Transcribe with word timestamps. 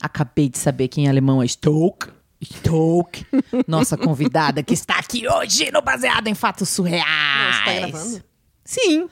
Acabei 0.00 0.48
de 0.48 0.58
saber 0.58 0.88
que 0.88 1.00
em 1.00 1.08
alemão 1.08 1.42
é 1.42 1.46
Stoke. 1.46 2.08
Stoke, 2.42 3.26
nossa 3.66 3.96
convidada 3.96 4.62
que 4.62 4.74
está 4.74 4.98
aqui 4.98 5.26
hoje 5.26 5.70
no 5.72 5.80
Baseado 5.80 6.28
em 6.28 6.34
Fatos 6.34 6.68
Surreais. 6.68 7.56
Você 7.56 7.64
tá 7.64 7.72
gravando? 7.72 8.24
Sim. 8.64 9.08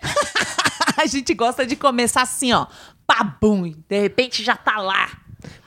a 0.96 1.06
gente 1.06 1.34
gosta 1.34 1.66
de 1.66 1.74
começar 1.76 2.22
assim, 2.22 2.52
ó. 2.52 2.66
Pabum, 3.06 3.74
de 3.88 4.00
repente 4.00 4.44
já 4.44 4.56
tá 4.56 4.78
lá. 4.78 5.10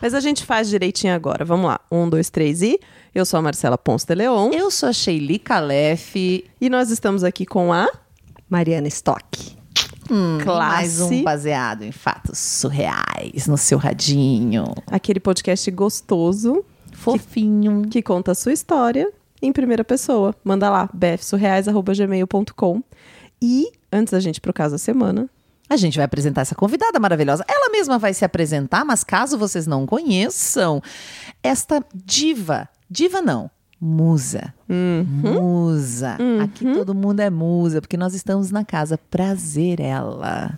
Mas 0.01 0.13
a 0.13 0.19
gente 0.19 0.45
faz 0.45 0.69
direitinho 0.69 1.13
agora. 1.13 1.43
Vamos 1.43 1.65
lá. 1.65 1.79
Um, 1.91 2.09
dois, 2.09 2.29
três 2.29 2.61
e. 2.61 2.79
Eu 3.13 3.25
sou 3.25 3.37
a 3.37 3.41
Marcela 3.41 3.77
Ponce 3.77 4.05
de 4.05 4.15
Leon. 4.15 4.51
Eu 4.51 4.71
sou 4.71 4.89
a 4.89 4.93
Sheili 4.93 5.39
Calef. 5.39 6.15
E 6.15 6.69
nós 6.69 6.89
estamos 6.89 7.23
aqui 7.23 7.45
com 7.45 7.73
a 7.73 7.87
Mariana 8.49 8.87
Stock. 8.87 9.62
Hum, 10.13 10.37
Classe. 10.43 10.99
Mais 10.99 11.01
um 11.01 11.23
baseado 11.23 11.81
em 11.83 11.91
fatos 11.91 12.37
surreais 12.37 13.47
no 13.47 13.57
seu 13.57 13.77
radinho. 13.79 14.65
aquele 14.91 15.19
podcast 15.19 15.69
gostoso 15.71 16.63
Fofinho. 16.91 17.81
que 17.89 18.01
conta 18.03 18.31
a 18.33 18.35
sua 18.35 18.53
história 18.53 19.11
em 19.41 19.51
primeira 19.51 19.83
pessoa. 19.83 20.35
Manda 20.43 20.69
lá, 20.69 20.87
bfsurreais.gmail.com. 20.93 22.83
E 23.41 23.71
antes 23.91 24.11
da 24.11 24.19
gente 24.19 24.37
ir 24.37 24.41
pro 24.41 24.53
caso 24.53 24.75
da 24.75 24.77
semana, 24.79 25.27
A 25.69 25.75
gente 25.77 25.95
vai 25.95 26.05
apresentar 26.05 26.41
essa 26.41 26.53
convidada 26.53 26.99
maravilhosa. 26.99 27.43
Ela 27.47 27.69
mesma 27.71 27.97
vai 27.97 28.13
se 28.13 28.23
apresentar, 28.23 28.85
mas 28.85 29.03
caso 29.03 29.37
vocês 29.37 29.65
não 29.65 29.85
conheçam, 29.87 30.81
esta 31.41 31.83
diva, 31.95 32.69
diva 32.89 33.21
não, 33.21 33.49
musa. 33.83 34.53
Musa. 35.05 36.17
Aqui 36.41 36.63
todo 36.73 36.95
mundo 36.95 37.19
é 37.19 37.29
musa, 37.29 37.81
porque 37.81 37.97
nós 37.97 38.13
estamos 38.13 38.49
na 38.49 38.63
casa 38.63 38.97
Prazerela. 38.97 40.57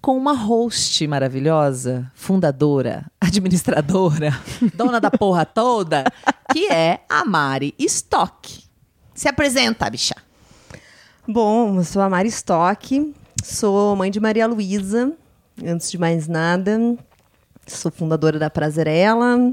Com 0.00 0.16
uma 0.16 0.32
host 0.32 1.06
maravilhosa, 1.06 2.10
fundadora, 2.14 3.04
administradora, 3.20 4.30
dona 4.74 5.00
da 5.00 5.10
porra 5.10 5.44
toda, 5.44 6.04
que 6.50 6.66
é 6.68 7.00
a 7.10 7.24
Mari 7.26 7.74
Stock. 7.78 8.64
Se 9.14 9.28
apresenta, 9.28 9.90
bicha. 9.90 10.14
Bom, 11.26 11.76
eu 11.76 11.84
sou 11.84 12.00
a 12.00 12.08
Mari 12.08 12.28
Stock, 12.28 13.14
sou 13.44 13.94
mãe 13.96 14.10
de 14.10 14.18
Maria 14.18 14.46
Luísa. 14.46 15.12
Antes 15.62 15.90
de 15.90 15.98
mais 15.98 16.26
nada, 16.26 16.96
sou 17.66 17.90
fundadora 17.90 18.38
da 18.38 18.48
Prazerela 18.48 19.52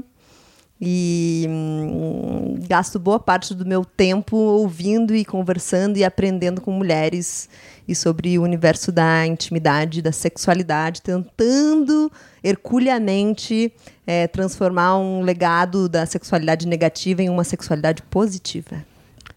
e 0.80 1.46
hum, 1.48 2.56
gasto 2.68 2.98
boa 2.98 3.18
parte 3.18 3.54
do 3.54 3.64
meu 3.64 3.84
tempo 3.84 4.36
ouvindo 4.36 5.14
e 5.14 5.24
conversando 5.24 5.96
e 5.96 6.04
aprendendo 6.04 6.60
com 6.60 6.70
mulheres 6.70 7.48
e 7.88 7.94
sobre 7.94 8.38
o 8.38 8.42
universo 8.42 8.92
da 8.92 9.26
intimidade, 9.26 10.02
da 10.02 10.12
sexualidade, 10.12 11.00
tentando 11.00 12.10
herculeamente 12.42 13.72
eh, 14.06 14.26
transformar 14.26 14.98
um 14.98 15.22
legado 15.22 15.88
da 15.88 16.04
sexualidade 16.04 16.66
negativa 16.66 17.22
em 17.22 17.30
uma 17.30 17.44
sexualidade 17.44 18.02
positiva. 18.02 18.84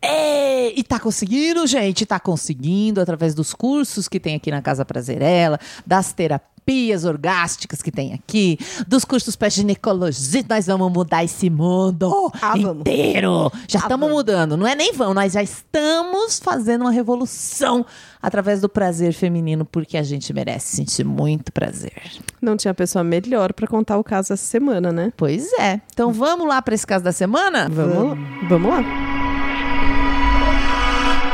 É, 0.02 0.78
e 0.78 0.84
tá 0.84 1.00
conseguindo, 1.00 1.66
gente, 1.68 2.06
tá 2.06 2.20
conseguindo 2.20 3.02
através 3.02 3.36
dos 3.36 3.54
cursos 3.54 4.08
que 4.08 4.20
tem 4.20 4.36
aqui 4.36 4.50
na 4.50 4.62
Casa 4.62 4.86
Prazerela, 4.86 5.60
das 5.86 6.14
terapias 6.14 6.59
orgásticas 7.06 7.82
que 7.82 7.92
tem 7.92 8.14
aqui, 8.14 8.58
dos 8.88 9.04
cursos 9.04 9.36
para 9.36 9.50
ginecologia. 9.50 10.44
Nós 10.48 10.68
vamos 10.68 10.92
mudar 10.92 11.24
esse 11.24 11.50
mundo 11.50 12.32
Ah, 12.42 12.54
vamos. 12.56 12.82
inteiro. 12.82 13.52
Já 13.68 13.80
Ah, 13.80 13.82
estamos 13.84 14.08
vamos. 14.08 14.16
mudando, 14.24 14.56
não 14.56 14.68
é 14.68 14.76
nem 14.76 14.94
vão, 14.94 15.14
nós 15.14 15.34
já 15.34 15.42
estamos 15.42 16.40
fazendo 16.40 16.82
uma 16.82 16.92
revolução 16.92 17.86
através 18.22 18.62
do 18.62 18.70
prazer 18.70 19.14
feminino, 19.14 19.66
porque 19.66 19.98
a 19.98 20.04
gente 20.04 20.32
merece 20.34 20.76
sentir 20.76 21.04
muito 21.06 21.52
prazer. 21.52 21.94
não 22.42 22.56
tinha 22.58 22.74
pessoa 22.74 23.04
melhor 23.04 23.54
pra 23.54 23.68
contar 23.68 23.98
o 23.98 24.04
caso 24.04 24.34
essa 24.34 24.46
semana, 24.46 24.92
né? 24.92 25.12
Pois 25.18 25.52
é. 25.54 25.82
Então 25.94 26.12
vamos 26.14 26.48
lá 26.48 26.62
para 26.62 26.76
esse 26.76 26.86
caso 26.86 27.04
da 27.04 27.12
semana? 27.12 27.68
Vamos, 27.70 28.18
vamos 28.50 28.70
lá. 28.70 28.84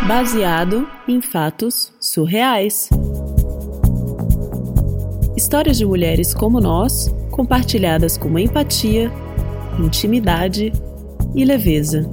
Baseado 0.08 0.88
em 1.08 1.20
fatos 1.22 1.92
surreais. 2.00 2.90
Histórias 5.38 5.78
de 5.78 5.86
mulheres 5.86 6.34
como 6.34 6.62
nós, 6.62 7.14
compartilhadas 7.30 8.18
com 8.18 8.40
empatia, 8.40 9.12
intimidade 9.78 10.72
e 11.36 11.44
leveza. 11.44 12.10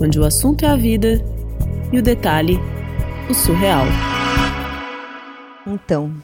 Onde 0.00 0.20
o 0.20 0.24
assunto 0.24 0.64
é 0.64 0.68
a 0.68 0.76
vida 0.76 1.20
e 1.92 1.98
o 1.98 2.02
detalhe, 2.02 2.60
o 3.28 3.34
surreal. 3.34 3.86
Então, 5.66 6.14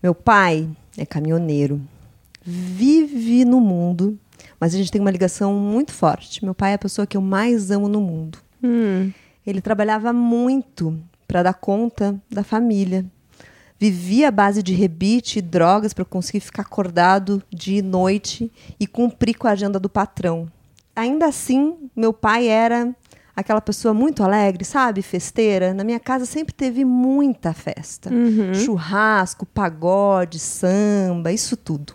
meu 0.00 0.14
pai 0.14 0.68
é 0.96 1.04
caminhoneiro, 1.04 1.80
vive 2.40 3.44
no 3.44 3.60
mundo, 3.60 4.16
mas 4.60 4.72
a 4.72 4.78
gente 4.78 4.92
tem 4.92 5.00
uma 5.00 5.10
ligação 5.10 5.52
muito 5.52 5.92
forte. 5.92 6.44
Meu 6.44 6.54
pai 6.54 6.70
é 6.70 6.74
a 6.74 6.78
pessoa 6.78 7.08
que 7.08 7.16
eu 7.16 7.22
mais 7.22 7.72
amo 7.72 7.88
no 7.88 8.00
mundo. 8.00 8.38
Ele 9.44 9.60
trabalhava 9.60 10.12
muito 10.12 10.96
para 11.26 11.42
dar 11.42 11.54
conta 11.54 12.14
da 12.30 12.44
família. 12.44 13.04
Vivia 13.82 14.28
à 14.28 14.30
base 14.30 14.62
de 14.62 14.72
rebite 14.72 15.40
e 15.40 15.42
drogas 15.42 15.92
para 15.92 16.04
conseguir 16.04 16.38
ficar 16.38 16.62
acordado 16.62 17.42
dia 17.52 17.80
e 17.80 17.82
noite 17.82 18.48
e 18.78 18.86
cumprir 18.86 19.34
com 19.34 19.48
a 19.48 19.50
agenda 19.50 19.80
do 19.80 19.88
patrão. 19.88 20.46
Ainda 20.94 21.26
assim, 21.26 21.90
meu 21.96 22.12
pai 22.12 22.46
era 22.46 22.94
aquela 23.34 23.60
pessoa 23.60 23.92
muito 23.92 24.22
alegre, 24.22 24.64
sabe? 24.64 25.02
Festeira. 25.02 25.74
Na 25.74 25.82
minha 25.82 25.98
casa 25.98 26.24
sempre 26.24 26.54
teve 26.54 26.84
muita 26.84 27.52
festa. 27.52 28.08
Churrasco, 28.54 29.44
pagode, 29.44 30.38
samba, 30.38 31.32
isso 31.32 31.56
tudo. 31.56 31.92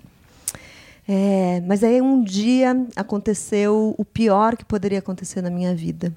É, 1.08 1.64
mas 1.66 1.86
aí 1.86 2.02
um 2.02 2.22
dia 2.22 2.86
aconteceu 2.97 3.96
o 3.97 4.03
pior 4.03 4.58
que 4.58 4.66
poderia 4.66 5.00
acontecer 5.00 5.42
na 5.42 5.50
minha 5.50 5.74
vida. 5.74 6.14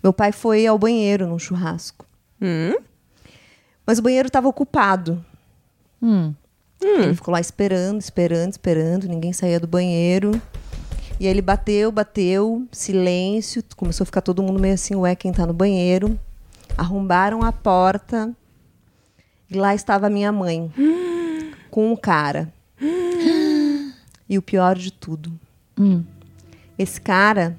Meu 0.00 0.12
pai 0.12 0.30
foi 0.30 0.68
ao 0.68 0.78
banheiro 0.78 1.26
num 1.26 1.36
churrasco. 1.36 2.06
Mas 3.88 3.98
o 3.98 4.02
banheiro 4.02 4.26
estava 4.26 4.46
ocupado. 4.46 5.24
Ele 6.78 7.14
ficou 7.14 7.32
lá 7.32 7.40
esperando, 7.40 7.98
esperando, 8.02 8.52
esperando, 8.52 9.08
ninguém 9.08 9.32
saía 9.32 9.58
do 9.58 9.66
banheiro. 9.66 10.32
E 11.18 11.24
aí 11.24 11.30
ele 11.30 11.40
bateu, 11.40 11.90
bateu, 11.90 12.68
silêncio, 12.70 13.64
começou 13.74 14.04
a 14.04 14.06
ficar 14.06 14.20
todo 14.20 14.42
mundo 14.42 14.60
meio 14.60 14.74
assim, 14.74 14.94
ué, 14.94 15.16
quem 15.16 15.32
tá 15.32 15.46
no 15.46 15.54
banheiro? 15.54 16.20
Arrombaram 16.76 17.42
a 17.42 17.50
porta 17.50 18.30
e 19.50 19.54
lá 19.54 19.74
estava 19.74 20.08
a 20.08 20.10
minha 20.10 20.30
mãe 20.30 20.70
com 21.70 21.90
um 21.90 21.96
cara. 21.96 22.52
E 24.30 24.36
o 24.36 24.42
pior 24.42 24.76
de 24.76 24.92
tudo, 24.92 25.32
esse 26.78 27.00
cara 27.00 27.58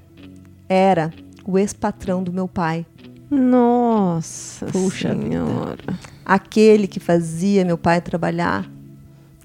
era 0.68 1.12
o 1.44 1.58
ex-patrão 1.58 2.22
do 2.22 2.32
meu 2.32 2.46
pai. 2.46 2.86
Nossa 3.30 4.66
Puxa 4.66 5.14
senhora. 5.14 5.98
Aquele 6.24 6.88
que 6.88 6.98
fazia 6.98 7.64
meu 7.64 7.78
pai 7.78 8.00
trabalhar 8.00 8.68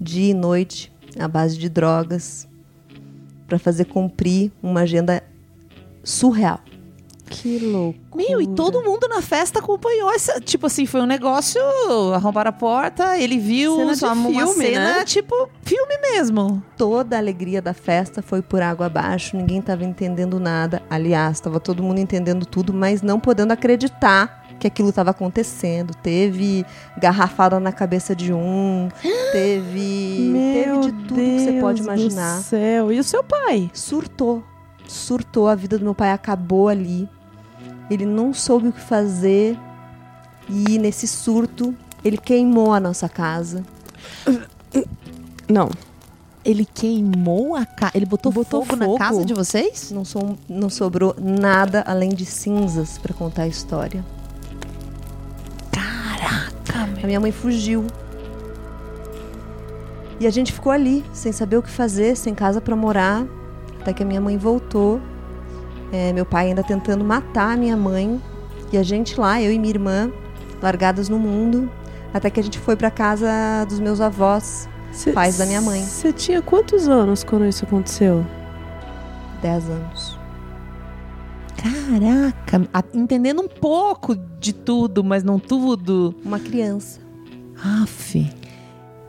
dia 0.01 0.31
e 0.31 0.33
noite 0.33 0.91
à 1.19 1.27
base 1.27 1.57
de 1.57 1.69
drogas 1.69 2.47
para 3.47 3.59
fazer 3.59 3.85
cumprir 3.85 4.51
uma 4.61 4.81
agenda 4.81 5.23
surreal. 6.03 6.59
Que 7.29 7.59
louco. 7.59 7.99
Meu, 8.15 8.41
e 8.41 8.47
todo 8.47 8.83
mundo 8.83 9.07
na 9.07 9.21
festa 9.21 9.59
acompanhou 9.59 10.11
essa. 10.13 10.39
Tipo 10.39 10.67
assim, 10.67 10.85
foi 10.85 11.01
um 11.01 11.05
negócio. 11.05 11.61
Arrombaram 12.13 12.49
a 12.49 12.53
porta, 12.53 13.17
ele 13.17 13.37
viu 13.37 13.75
Cena 13.77 13.95
só 13.95 14.13
uma 14.13 14.29
filme, 14.29 14.65
cena, 14.65 14.93
né? 14.97 15.03
tipo, 15.05 15.49
filme 15.63 15.97
mesmo. 16.01 16.63
Toda 16.77 17.15
a 17.15 17.19
alegria 17.19 17.61
da 17.61 17.73
festa 17.73 18.21
foi 18.21 18.41
por 18.41 18.61
água 18.61 18.85
abaixo, 18.85 19.35
ninguém 19.35 19.59
estava 19.59 19.83
entendendo 19.83 20.39
nada. 20.39 20.81
Aliás, 20.89 21.37
estava 21.37 21.59
todo 21.59 21.81
mundo 21.81 21.99
entendendo 21.99 22.45
tudo, 22.45 22.73
mas 22.73 23.01
não 23.01 23.19
podendo 23.19 23.51
acreditar 23.51 24.45
que 24.59 24.67
aquilo 24.67 24.89
estava 24.89 25.11
acontecendo. 25.11 25.93
Teve 25.95 26.65
garrafada 26.97 27.59
na 27.59 27.71
cabeça 27.71 28.15
de 28.15 28.31
um, 28.31 28.89
teve, 29.31 30.33
teve 30.53 30.79
de 30.79 30.91
tudo 30.91 31.15
que 31.15 31.39
você 31.39 31.59
pode 31.59 31.81
Deus 31.81 31.85
imaginar. 31.85 32.37
Do 32.37 32.43
céu. 32.43 32.91
E 32.91 32.99
o 32.99 33.03
seu 33.03 33.23
pai? 33.23 33.69
surtou. 33.73 34.43
Surtou, 34.87 35.47
a 35.47 35.55
vida 35.55 35.79
do 35.79 35.83
meu 35.83 35.95
pai 35.95 36.11
acabou 36.11 36.67
ali. 36.67 37.09
Ele 37.89 38.05
não 38.05 38.33
soube 38.33 38.67
o 38.69 38.71
que 38.73 38.81
fazer. 38.81 39.57
E 40.49 40.77
nesse 40.77 41.07
surto, 41.07 41.73
ele 42.03 42.17
queimou 42.17 42.71
a 42.73 42.79
nossa 42.79 43.09
casa. 43.09 43.63
Não. 45.49 45.69
Ele 46.43 46.65
queimou 46.65 47.55
a 47.55 47.65
casa. 47.65 47.93
Ele 47.95 48.05
botou, 48.05 48.31
Botou 48.31 48.63
fogo, 48.63 48.75
na 48.77 48.85
fogo? 48.85 48.97
casa 48.99 49.25
de 49.25 49.33
vocês? 49.33 49.91
Não, 49.91 50.05
som- 50.05 50.37
não 50.47 50.69
sobrou 50.69 51.15
nada 51.19 51.83
além 51.87 52.09
de 52.09 52.25
cinzas 52.25 52.97
para 52.99 53.13
contar 53.13 53.43
a 53.43 53.47
história. 53.47 54.05
Caraca, 55.71 56.83
A 56.83 56.87
meu. 56.87 57.05
minha 57.07 57.19
mãe 57.19 57.31
fugiu. 57.31 57.85
E 60.19 60.25
a 60.27 60.29
gente 60.29 60.53
ficou 60.53 60.71
ali, 60.71 61.03
sem 61.13 61.31
saber 61.31 61.57
o 61.57 61.63
que 61.63 61.69
fazer, 61.69 62.15
sem 62.15 62.33
casa 62.33 62.61
para 62.61 62.75
morar. 62.75 63.25
Até 63.81 63.91
que 63.93 64.03
a 64.03 64.05
minha 64.05 64.21
mãe 64.21 64.37
voltou. 64.37 65.01
É, 65.91 66.11
meu 66.13 66.25
pai 66.25 66.47
ainda 66.47 66.63
tentando 66.63 67.03
matar 67.03 67.53
a 67.53 67.57
minha 67.57 67.77
mãe. 67.77 68.21
E 68.71 68.77
a 68.77 68.83
gente 68.83 69.19
lá, 69.19 69.41
eu 69.41 69.51
e 69.51 69.59
minha 69.59 69.71
irmã, 69.73 70.11
largadas 70.61 71.07
no 71.09 71.17
mundo. 71.19 71.69
Até 72.13 72.29
que 72.29 72.39
a 72.39 72.43
gente 72.43 72.59
foi 72.59 72.75
para 72.75 72.89
casa 72.91 73.27
dos 73.67 73.79
meus 73.79 74.01
avós. 74.01 74.67
Cê- 74.91 75.11
pais 75.11 75.37
da 75.37 75.45
minha 75.45 75.61
mãe. 75.61 75.81
Você 75.81 76.13
tinha 76.13 76.41
quantos 76.41 76.87
anos 76.87 77.23
quando 77.23 77.45
isso 77.45 77.65
aconteceu? 77.65 78.25
10 79.41 79.69
anos. 79.69 80.17
Caraca, 81.57 82.67
a- 82.73 82.83
entendendo 82.93 83.41
um 83.41 83.47
pouco 83.47 84.15
de 84.39 84.53
tudo, 84.53 85.03
mas 85.03 85.23
não 85.23 85.39
tudo. 85.39 86.13
Uma 86.23 86.39
criança. 86.39 86.99
Aff. 87.83 88.29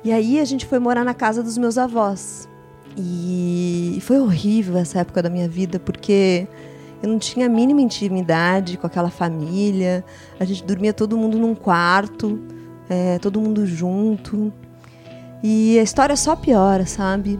E 0.04 0.12
aí 0.12 0.38
a 0.38 0.44
gente 0.44 0.64
foi 0.66 0.78
morar 0.78 1.04
na 1.04 1.14
casa 1.14 1.42
dos 1.42 1.58
meus 1.58 1.76
avós. 1.76 2.48
E 2.96 3.98
foi 4.02 4.18
horrível 4.18 4.76
essa 4.78 5.00
época 5.00 5.22
da 5.22 5.28
minha 5.28 5.48
vida, 5.48 5.78
porque 5.78 6.46
eu 7.02 7.08
não 7.08 7.18
tinha 7.18 7.46
a 7.46 7.48
mínima 7.48 7.80
intimidade 7.80 8.76
com 8.78 8.86
aquela 8.86 9.10
família. 9.10 10.04
A 10.40 10.44
gente 10.44 10.64
dormia 10.64 10.92
todo 10.94 11.16
mundo 11.16 11.38
num 11.38 11.54
quarto, 11.54 12.40
é, 12.88 13.18
todo 13.18 13.40
mundo 13.40 13.66
junto. 13.66 14.52
E 15.42 15.78
a 15.78 15.82
história 15.82 16.16
só 16.16 16.34
piora, 16.34 16.86
sabe? 16.86 17.38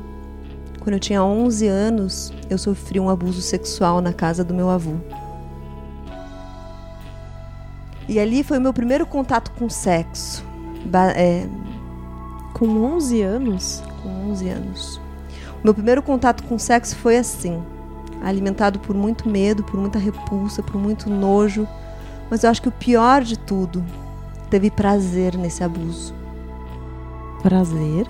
Quando 0.81 0.95
eu 0.95 1.01
tinha 1.01 1.25
11 1.25 1.67
anos, 1.67 2.33
eu 2.51 2.59
sofri 2.59 3.01
um 3.01 3.09
abuso 3.09 3.41
sexual 3.41 4.01
na 4.01 4.13
casa 4.13 4.45
do 4.45 4.53
meu 4.55 4.69
avô. 4.71 4.93
E 8.09 8.21
ali 8.21 8.45
foi 8.45 8.59
o 8.59 8.61
meu 8.61 8.73
primeiro 8.73 9.05
contato 9.07 9.51
com 9.53 9.69
sexo. 9.69 10.45
Ba- 10.85 11.11
é, 11.13 11.49
Com 12.55 12.67
11 12.69 13.23
anos? 13.23 13.83
com 14.03 14.31
11 14.31 14.49
anos. 14.49 15.01
O 15.67 15.75
meu 15.75 15.75
primeiro 15.75 16.01
contato 16.01 16.45
com 16.45 16.57
sexo 16.61 16.95
foi 16.95 17.19
assim, 17.19 17.61
alimentado 18.23 18.79
por 18.79 18.95
muito 18.95 19.29
medo, 19.29 19.65
por 19.65 19.81
muita 19.81 19.99
repulsa, 19.99 20.63
por 20.63 20.81
muito 20.81 21.11
nojo, 21.11 21.67
mas 22.31 22.45
eu 22.45 22.51
acho 22.51 22.63
que 22.63 22.69
o 22.69 22.73
pior 22.73 23.25
de 23.25 23.37
tudo, 23.37 23.85
teve 24.49 24.71
prazer 24.71 25.37
nesse 25.37 25.65
abuso. 25.65 26.15
Prazer? 27.43 28.07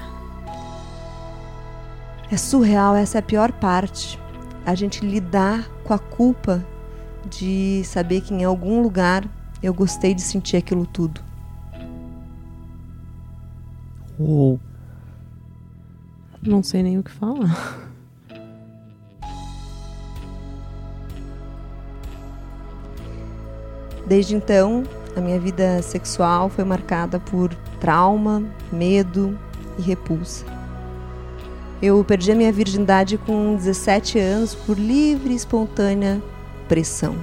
É 2.30 2.36
surreal, 2.36 2.94
essa 2.94 3.16
é 3.16 3.20
a 3.20 3.22
pior 3.22 3.50
parte. 3.52 4.20
A 4.66 4.74
gente 4.74 5.00
lidar 5.00 5.66
com 5.82 5.94
a 5.94 5.98
culpa 5.98 6.62
de 7.26 7.80
saber 7.86 8.20
que 8.20 8.34
em 8.34 8.44
algum 8.44 8.82
lugar 8.82 9.24
eu 9.62 9.72
gostei 9.72 10.12
de 10.12 10.20
sentir 10.20 10.58
aquilo 10.58 10.84
tudo. 10.84 11.22
Uou. 14.20 14.60
Não 16.46 16.62
sei 16.62 16.82
nem 16.82 16.96
o 16.98 17.02
que 17.02 17.10
falar. 17.10 17.90
Desde 24.06 24.36
então, 24.36 24.84
a 25.16 25.20
minha 25.20 25.40
vida 25.40 25.82
sexual 25.82 26.48
foi 26.48 26.62
marcada 26.62 27.18
por 27.18 27.52
trauma, 27.80 28.44
medo 28.70 29.36
e 29.76 29.82
repulsa. 29.82 30.46
Eu 31.82 32.02
perdi 32.04 32.30
a 32.30 32.34
minha 32.36 32.52
virgindade 32.52 33.18
com 33.18 33.56
17 33.56 34.18
anos 34.18 34.54
por 34.54 34.78
livre 34.78 35.32
e 35.32 35.36
espontânea 35.36 36.22
pressão. 36.68 37.16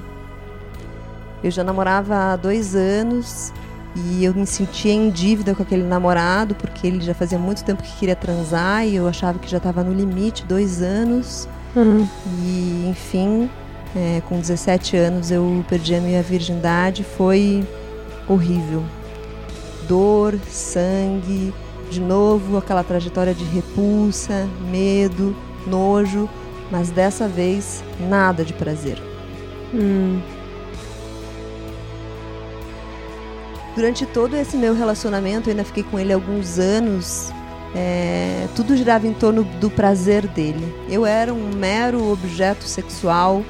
Eu 1.42 1.50
já 1.50 1.64
namorava 1.64 2.16
há 2.16 2.36
dois 2.36 2.76
anos 2.76 3.54
e 3.96 4.26
eu 4.26 4.34
me 4.34 4.46
sentia 4.46 4.92
em 4.92 5.10
dívida 5.10 5.54
com 5.54 5.62
aquele 5.62 5.84
namorado 5.84 6.56
porque 6.56 6.88
ele 6.88 7.00
já 7.00 7.14
fazia 7.14 7.38
muito 7.38 7.64
tempo 7.64 7.84
que 7.84 7.96
queria 7.98 8.16
transar 8.16 8.86
e 8.88 8.96
eu 8.96 9.08
achava 9.08 9.38
que 9.38 9.50
já 9.50 9.58
estava 9.58 9.84
no 9.84 9.94
limite, 9.94 10.44
dois 10.46 10.82
anos. 10.82 11.48
Uhum. 11.76 12.08
E, 12.42 12.88
enfim, 12.90 13.50
é, 13.96 14.22
com 14.28 14.40
17 14.40 14.98
anos 14.98 15.32
eu 15.32 15.64
perdi 15.70 15.94
a 15.96 16.02
minha 16.02 16.24
virgindade. 16.24 17.04
Foi 17.04 17.64
horrível. 18.28 18.84
Dor, 19.88 20.40
sangue, 20.50 21.54
de 21.92 22.02
novo 22.02 22.58
aquela 22.58 22.84
trajetória 22.84 23.34
de 23.34 23.44
repulsa, 23.44 24.48
medo, 24.72 25.36
nojo, 25.68 26.28
mas 26.72 26.90
dessa 26.90 27.28
vez 27.28 27.84
nada 28.00 28.44
de 28.44 28.54
prazer. 28.54 29.00
Hum. 29.74 30.20
Durante 33.76 34.06
todo 34.06 34.36
esse 34.36 34.56
meu 34.56 34.76
relacionamento, 34.76 35.50
eu 35.50 35.52
ainda 35.52 35.64
fiquei 35.64 35.84
com 35.84 36.00
ele 36.00 36.14
alguns 36.14 36.60
anos. 36.60 37.32
é, 37.76 38.48
tudo 38.56 38.78
girava 38.78 39.08
em 39.08 39.14
torno 39.14 39.44
do 39.44 39.70
prazer 39.70 40.28
dele. 40.28 40.74
Eu 40.88 41.06
era 41.06 41.34
um 41.34 41.50
mero 41.56 42.12
objeto 42.12 42.66
sexual 42.66 43.44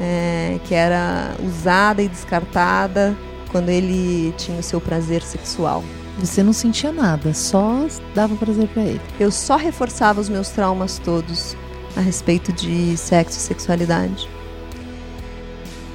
é, 0.00 0.60
que 0.64 0.74
era 0.74 1.34
usada 1.44 2.02
e 2.02 2.08
descartada 2.08 3.16
quando 3.50 3.68
ele 3.68 4.32
tinha 4.36 4.60
o 4.60 4.62
seu 4.62 4.80
prazer 4.80 5.22
sexual. 5.22 5.82
Você 6.18 6.42
não 6.42 6.52
sentia 6.52 6.92
nada, 6.92 7.32
só 7.32 7.86
dava 8.14 8.34
prazer 8.36 8.68
pra 8.68 8.82
ele. 8.82 9.00
Eu 9.18 9.30
só 9.30 9.56
reforçava 9.56 10.20
os 10.20 10.28
meus 10.28 10.50
traumas 10.50 10.98
todos 10.98 11.56
a 11.96 12.00
respeito 12.00 12.52
de 12.52 12.96
sexo 12.96 13.38
e 13.38 13.40
sexualidade. 13.40 14.28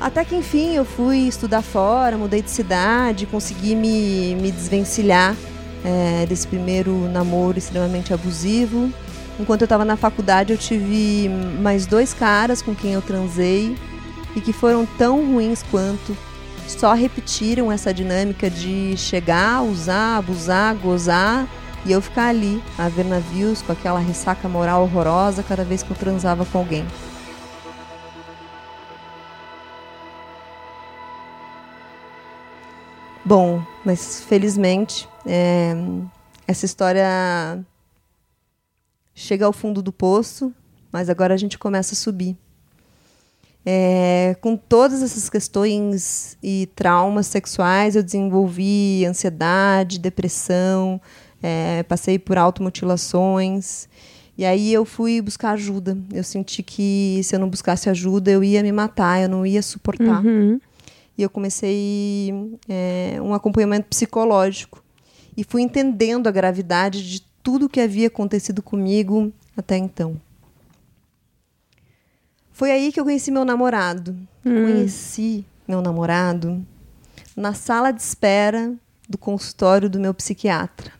Até 0.03 0.25
que 0.25 0.35
enfim 0.35 0.75
eu 0.75 0.83
fui 0.83 1.29
estudar 1.29 1.61
fora, 1.61 2.17
mudei 2.17 2.41
de 2.41 2.49
cidade, 2.49 3.25
consegui 3.25 3.73
me, 3.73 4.35
me 4.35 4.51
desvencilhar 4.51 5.33
é, 5.81 6.25
desse 6.25 6.45
primeiro 6.45 7.07
namoro 7.07 7.57
extremamente 7.57 8.13
abusivo. 8.13 8.91
Enquanto 9.39 9.61
eu 9.61 9.65
estava 9.65 9.85
na 9.85 9.95
faculdade, 9.95 10.51
eu 10.51 10.57
tive 10.57 11.29
mais 11.61 11.85
dois 11.85 12.13
caras 12.13 12.61
com 12.61 12.75
quem 12.75 12.91
eu 12.91 13.01
transei 13.01 13.77
e 14.35 14.41
que 14.41 14.51
foram 14.51 14.85
tão 14.85 15.25
ruins 15.25 15.63
quanto. 15.71 16.17
Só 16.67 16.91
repetiram 16.91 17.71
essa 17.71 17.93
dinâmica 17.93 18.49
de 18.49 18.97
chegar, 18.97 19.63
usar, 19.63 20.17
abusar, 20.17 20.75
gozar 20.75 21.47
e 21.85 21.93
eu 21.93 22.01
ficar 22.01 22.27
ali 22.27 22.61
a 22.77 22.89
ver 22.89 23.05
navios 23.05 23.61
com 23.61 23.71
aquela 23.71 23.99
ressaca 23.99 24.49
moral 24.49 24.83
horrorosa 24.83 25.41
cada 25.43 25.63
vez 25.63 25.81
que 25.81 25.91
eu 25.91 25.95
transava 25.95 26.43
com 26.43 26.57
alguém. 26.57 26.85
Bom, 33.25 33.63
mas 33.85 34.21
felizmente 34.21 35.07
é, 35.25 35.73
essa 36.45 36.65
história 36.65 37.65
chega 39.15 39.45
ao 39.45 39.53
fundo 39.53 39.81
do 39.81 39.93
poço, 39.93 40.53
mas 40.91 41.09
agora 41.09 41.33
a 41.33 41.37
gente 41.37 41.57
começa 41.57 41.93
a 41.93 41.97
subir. 41.97 42.37
É, 43.65 44.35
com 44.41 44.57
todas 44.57 45.01
essas 45.01 45.29
questões 45.29 46.37
e 46.43 46.67
traumas 46.75 47.27
sexuais, 47.27 47.95
eu 47.95 48.03
desenvolvi 48.03 49.05
ansiedade, 49.05 49.99
depressão, 49.99 50.99
é, 51.41 51.83
passei 51.83 52.19
por 52.19 52.37
automutilações. 52.37 53.87
E 54.37 54.43
aí 54.43 54.73
eu 54.73 54.83
fui 54.83 55.21
buscar 55.21 55.51
ajuda. 55.51 55.97
Eu 56.11 56.23
senti 56.23 56.61
que 56.61 57.21
se 57.23 57.35
eu 57.35 57.39
não 57.39 57.47
buscasse 57.47 57.89
ajuda, 57.89 58.31
eu 58.31 58.43
ia 58.43 58.61
me 58.61 58.71
matar, 58.71 59.21
eu 59.21 59.29
não 59.29 59.45
ia 59.45 59.61
suportar. 59.61 60.25
Uhum. 60.25 60.59
E 61.17 61.21
eu 61.23 61.29
comecei 61.29 62.33
é, 62.67 63.17
um 63.21 63.33
acompanhamento 63.33 63.87
psicológico. 63.87 64.83
E 65.35 65.43
fui 65.43 65.61
entendendo 65.61 66.27
a 66.27 66.31
gravidade 66.31 67.09
de 67.09 67.21
tudo 67.41 67.69
que 67.69 67.79
havia 67.79 68.07
acontecido 68.07 68.61
comigo 68.61 69.31
até 69.55 69.77
então. 69.77 70.19
Foi 72.51 72.71
aí 72.71 72.91
que 72.91 72.99
eu 72.99 73.03
conheci 73.03 73.31
meu 73.31 73.43
namorado. 73.43 74.15
Conheci 74.43 75.45
meu 75.67 75.81
namorado 75.81 76.65
na 77.35 77.53
sala 77.53 77.91
de 77.91 78.01
espera 78.01 78.73
do 79.09 79.17
consultório 79.17 79.89
do 79.89 79.99
meu 79.99 80.13
psiquiatra. 80.13 80.91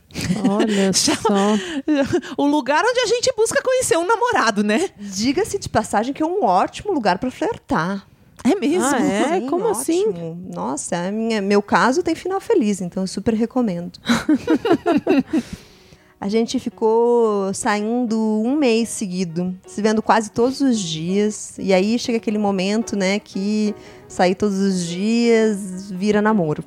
Olha 0.48 0.92
só. 0.94 1.12
o 2.36 2.46
lugar 2.46 2.84
onde 2.84 3.00
a 3.00 3.06
gente 3.06 3.32
busca 3.36 3.62
conhecer 3.62 3.96
um 3.96 4.06
namorado, 4.06 4.62
né? 4.62 4.90
Diga-se 4.98 5.58
de 5.58 5.68
passagem 5.68 6.12
que 6.12 6.22
é 6.22 6.26
um 6.26 6.44
ótimo 6.44 6.92
lugar 6.92 7.18
para 7.18 7.30
flertar. 7.30 8.06
É 8.44 8.54
mesmo? 8.54 8.84
Ah, 8.84 9.00
é? 9.00 9.40
Sim, 9.40 9.46
Como 9.46 9.66
assim? 9.68 10.08
ótimo. 10.08 10.38
Nossa, 10.52 11.08
a 11.08 11.10
minha, 11.10 11.40
meu 11.40 11.62
caso 11.62 12.02
tem 12.02 12.14
final 12.14 12.40
feliz, 12.40 12.82
então 12.82 13.02
eu 13.02 13.06
super 13.06 13.32
recomendo. 13.32 13.98
a 16.20 16.28
gente 16.28 16.58
ficou 16.58 17.52
saindo 17.54 18.18
um 18.18 18.54
mês 18.54 18.90
seguido, 18.90 19.54
se 19.66 19.80
vendo 19.80 20.02
quase 20.02 20.30
todos 20.30 20.60
os 20.60 20.78
dias. 20.78 21.56
E 21.58 21.72
aí 21.72 21.98
chega 21.98 22.18
aquele 22.18 22.38
momento, 22.38 22.96
né, 22.96 23.18
que 23.18 23.74
sair 24.06 24.34
todos 24.34 24.58
os 24.58 24.86
dias 24.86 25.90
vira 25.90 26.20
namoro. 26.20 26.62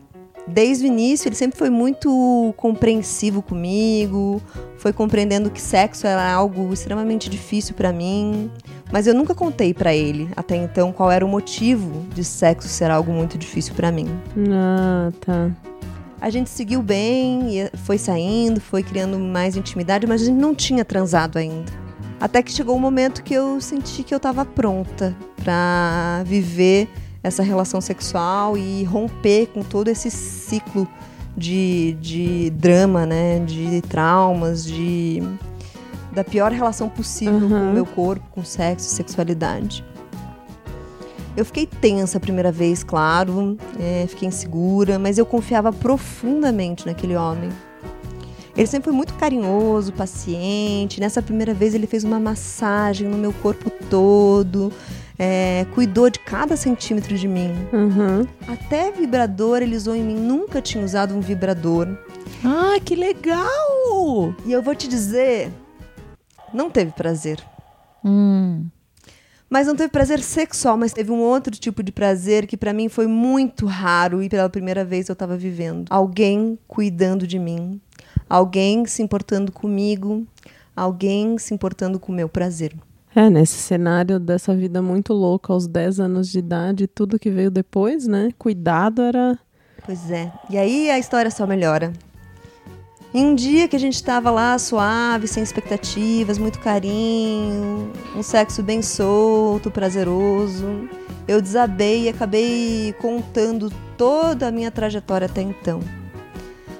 Desde 0.47 0.85
o 0.85 0.87
início, 0.87 1.27
ele 1.27 1.35
sempre 1.35 1.57
foi 1.57 1.69
muito 1.69 2.53
compreensivo 2.55 3.41
comigo, 3.41 4.41
foi 4.77 4.93
compreendendo 4.93 5.51
que 5.51 5.61
sexo 5.61 6.07
era 6.07 6.31
algo 6.31 6.71
extremamente 6.71 7.29
difícil 7.29 7.75
para 7.75 7.91
mim, 7.91 8.49
mas 8.89 9.07
eu 9.07 9.13
nunca 9.13 9.35
contei 9.35 9.73
para 9.73 9.93
ele 9.93 10.29
até 10.37 10.55
então 10.55 10.93
qual 10.93 11.11
era 11.11 11.25
o 11.25 11.27
motivo 11.27 12.05
de 12.13 12.23
sexo 12.23 12.69
ser 12.69 12.89
algo 12.89 13.11
muito 13.11 13.37
difícil 13.37 13.75
para 13.75 13.91
mim. 13.91 14.07
Ah, 14.49 15.11
tá. 15.19 15.51
A 16.19 16.29
gente 16.29 16.49
seguiu 16.49 16.81
bem, 16.81 17.69
foi 17.83 17.97
saindo, 17.97 18.59
foi 18.59 18.81
criando 18.81 19.19
mais 19.19 19.55
intimidade, 19.55 20.07
mas 20.07 20.21
a 20.21 20.25
gente 20.25 20.39
não 20.39 20.55
tinha 20.55 20.83
transado 20.85 21.37
ainda. 21.37 21.71
Até 22.19 22.41
que 22.41 22.51
chegou 22.51 22.73
o 22.73 22.77
um 22.77 22.81
momento 22.81 23.21
que 23.21 23.33
eu 23.33 23.61
senti 23.61 24.01
que 24.01 24.13
eu 24.13 24.17
estava 24.17 24.43
pronta 24.43 25.15
para 25.43 26.23
viver 26.25 26.87
essa 27.27 27.43
relação 27.43 27.79
sexual 27.81 28.57
e 28.57 28.83
romper 28.83 29.47
com 29.47 29.61
todo 29.61 29.87
esse 29.89 30.09
ciclo 30.09 30.87
de, 31.35 31.95
de 32.01 32.49
drama, 32.51 33.05
né? 33.05 33.39
De 33.39 33.81
traumas, 33.81 34.65
de 34.65 35.21
da 36.11 36.23
pior 36.23 36.51
relação 36.51 36.89
possível 36.89 37.35
Uhum. 37.35 37.49
com 37.49 37.69
o 37.69 37.73
meu 37.73 37.85
corpo, 37.85 38.25
com 38.31 38.43
sexo 38.43 38.87
e 38.87 38.91
sexualidade. 38.91 39.85
Eu 41.35 41.45
fiquei 41.45 41.67
tensa 41.67 42.17
a 42.17 42.19
primeira 42.21 42.51
vez, 42.51 42.83
claro, 42.83 43.55
é, 43.79 44.07
fiquei 44.07 44.27
insegura, 44.27 44.97
mas 44.97 45.19
eu 45.19 45.25
confiava 45.27 45.71
profundamente 45.71 46.87
naquele 46.87 47.15
homem. 47.15 47.49
Ele 48.55 48.65
sempre 48.65 48.85
foi 48.85 48.93
muito 48.93 49.13
carinhoso, 49.13 49.93
paciente. 49.93 50.99
Nessa 50.99 51.21
primeira 51.21 51.53
vez 51.53 51.75
ele 51.75 51.85
fez 51.85 52.03
uma 52.03 52.19
massagem 52.19 53.07
no 53.07 53.15
meu 53.15 53.31
corpo 53.31 53.69
todo, 53.87 54.73
é, 55.19 55.65
cuidou 55.73 56.09
de 56.09 56.19
cada 56.19 56.55
centímetro 56.55 57.17
de 57.17 57.27
mim. 57.27 57.51
Uhum. 57.73 58.27
Até 58.47 58.91
vibrador 58.91 59.61
ele 59.61 59.75
usou 59.75 59.95
em 59.95 60.03
mim. 60.03 60.15
Nunca 60.15 60.61
tinha 60.61 60.83
usado 60.83 61.15
um 61.15 61.21
vibrador. 61.21 61.87
Ah, 62.43 62.79
que 62.83 62.95
legal! 62.95 64.35
E 64.45 64.51
eu 64.51 64.61
vou 64.61 64.75
te 64.75 64.87
dizer, 64.87 65.51
não 66.53 66.69
teve 66.69 66.91
prazer. 66.91 67.43
Hum. 68.05 68.67
Mas 69.49 69.65
não 69.65 69.75
teve 69.75 69.89
prazer 69.89 70.19
sexual, 70.21 70.77
mas 70.77 70.91
teve 70.91 71.09
um 71.09 71.19
outro 71.19 71.55
tipo 71.55 71.81
de 71.81 71.91
prazer 71.91 72.45
que 72.45 72.57
pra 72.57 72.73
mim 72.73 72.89
foi 72.89 73.07
muito 73.07 73.65
raro 73.65 74.21
e 74.21 74.27
pela 74.27 74.49
primeira 74.49 74.83
vez 74.83 75.07
eu 75.07 75.15
tava 75.15 75.37
vivendo. 75.37 75.85
Alguém 75.89 76.59
cuidando 76.67 77.25
de 77.25 77.39
mim, 77.39 77.79
alguém 78.29 78.85
se 78.85 79.01
importando 79.01 79.51
comigo, 79.51 80.27
alguém 80.75 81.37
se 81.37 81.53
importando 81.53 81.97
com 81.97 82.11
o 82.11 82.15
meu 82.15 82.27
prazer. 82.27 82.75
É, 83.17 83.31
nesse 83.31 83.57
cenário 83.57 84.19
dessa 84.19 84.55
vida 84.55 84.79
muito 84.79 85.11
louca, 85.11 85.51
aos 85.51 85.65
10 85.65 85.99
anos 86.01 86.29
de 86.29 86.37
idade, 86.37 86.85
tudo 86.85 87.17
que 87.17 87.31
veio 87.31 87.49
depois, 87.49 88.05
né? 88.05 88.29
Cuidado 88.37 89.01
era. 89.01 89.39
Pois 89.83 90.11
é. 90.11 90.31
E 90.51 90.55
aí 90.55 90.91
a 90.91 90.99
história 90.99 91.31
só 91.31 91.47
melhora. 91.47 91.91
Em 93.11 93.25
um 93.25 93.33
dia 93.33 93.67
que 93.67 93.75
a 93.75 93.79
gente 93.79 94.03
tava 94.03 94.29
lá 94.29 94.55
suave, 94.59 95.27
sem 95.27 95.41
expectativas, 95.41 96.37
muito 96.37 96.59
carinho, 96.59 97.91
um 98.15 98.21
sexo 98.21 98.61
bem 98.61 98.83
solto, 98.83 99.71
prazeroso, 99.71 100.87
eu 101.27 101.41
desabei 101.41 102.03
e 102.03 102.09
acabei 102.09 102.93
contando 103.01 103.73
toda 103.97 104.49
a 104.49 104.51
minha 104.51 104.69
trajetória 104.69 105.25
até 105.25 105.41
então. 105.41 105.79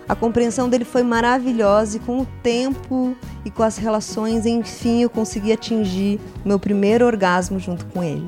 A 0.08 0.16
compreensão 0.16 0.70
dele 0.70 0.86
foi 0.86 1.04
maravilhosa 1.04 1.98
e 1.98 2.00
com 2.00 2.22
o 2.22 2.28
tempo 2.42 3.16
e 3.44 3.52
com 3.52 3.62
as 3.62 3.78
relações, 3.78 4.46
enfim, 4.46 5.02
eu 5.02 5.10
consegui 5.10 5.52
atingir 5.52 6.20
o 6.46 6.48
meu 6.48 6.58
primeiro 6.58 7.06
orgasmo 7.06 7.60
junto 7.60 7.86
com 7.88 8.02
ele. 8.02 8.28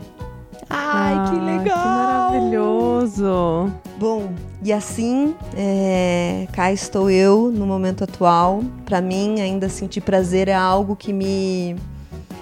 Ai, 0.70 1.14
que 1.30 1.40
Ah, 1.40 1.44
legal! 1.44 2.32
Que 2.32 2.38
maravilhoso! 2.38 3.72
Bom, 3.98 4.34
e 4.64 4.74
assim, 4.74 5.36
é, 5.56 6.48
cá 6.52 6.72
estou 6.72 7.10
eu 7.10 7.50
no 7.52 7.66
momento 7.66 8.04
atual. 8.04 8.62
Para 8.86 9.02
mim, 9.02 9.40
ainda 9.40 9.70
sentir 9.70 10.02
prazer 10.02 10.48
é 10.48 10.54
algo 10.54 10.96
que 10.96 11.14
me 11.14 11.76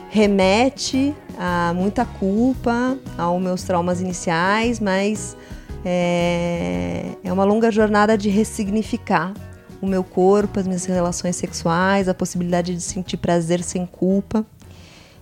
remete 0.09 1.15
a 1.37 1.73
muita 1.75 2.05
culpa, 2.05 2.97
aos 3.17 3.41
meus 3.41 3.63
traumas 3.63 4.01
iniciais, 4.01 4.79
mas 4.79 5.37
é, 5.85 7.05
é 7.23 7.33
uma 7.33 7.43
longa 7.43 7.71
jornada 7.71 8.17
de 8.17 8.29
ressignificar 8.29 9.33
o 9.81 9.87
meu 9.87 10.03
corpo, 10.03 10.59
as 10.59 10.67
minhas 10.67 10.85
relações 10.85 11.35
sexuais, 11.35 12.07
a 12.07 12.13
possibilidade 12.13 12.73
de 12.73 12.81
sentir 12.81 13.17
prazer 13.17 13.63
sem 13.63 13.85
culpa. 13.85 14.45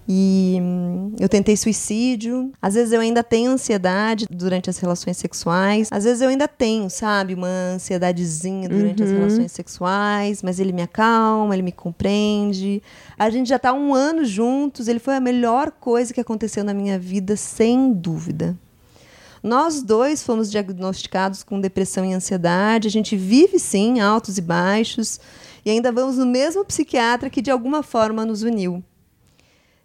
E 0.07 0.59
hum, 0.61 1.13
eu 1.19 1.27
tentei 1.27 1.57
suicídio. 1.57 2.51
Às 2.61 2.75
vezes 2.75 2.93
eu 2.93 3.01
ainda 3.01 3.23
tenho 3.23 3.51
ansiedade 3.51 4.27
durante 4.29 4.69
as 4.69 4.77
relações 4.77 5.17
sexuais. 5.17 5.89
Às 5.91 6.03
vezes 6.03 6.21
eu 6.21 6.29
ainda 6.29 6.47
tenho, 6.47 6.89
sabe, 6.89 7.33
uma 7.33 7.47
ansiedadezinha 7.47 8.69
durante 8.69 9.01
as 9.01 9.09
relações 9.09 9.51
sexuais. 9.51 10.43
Mas 10.43 10.59
ele 10.59 10.71
me 10.71 10.83
acalma, 10.83 11.55
ele 11.55 11.63
me 11.63 11.71
compreende. 11.71 12.83
A 13.17 13.29
gente 13.31 13.49
já 13.49 13.57
tá 13.57 13.73
um 13.73 13.95
ano 13.95 14.23
juntos. 14.23 14.87
Ele 14.87 14.99
foi 14.99 15.15
a 15.15 15.19
melhor 15.19 15.71
coisa 15.71 16.13
que 16.13 16.21
aconteceu 16.21 16.63
na 16.63 16.73
minha 16.73 16.99
vida, 16.99 17.35
sem 17.35 17.91
dúvida. 17.91 18.55
Nós 19.45 19.83
dois 19.83 20.23
fomos 20.23 20.49
diagnosticados 20.49 21.43
com 21.43 21.61
depressão 21.61 22.03
e 22.03 22.13
ansiedade. 22.13 22.87
A 22.87 22.91
gente 22.91 23.15
vive 23.15 23.59
sim 23.59 23.99
altos 23.99 24.39
e 24.39 24.41
baixos. 24.41 25.19
E 25.63 25.69
ainda 25.69 25.91
vamos 25.91 26.17
no 26.17 26.25
mesmo 26.25 26.65
psiquiatra 26.65 27.29
que 27.29 27.43
de 27.43 27.51
alguma 27.51 27.83
forma 27.83 28.25
nos 28.25 28.41
uniu. 28.41 28.83